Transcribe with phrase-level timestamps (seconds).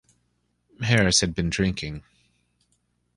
[0.81, 2.01] Harris had been drinking.